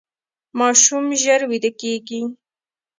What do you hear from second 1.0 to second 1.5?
ژر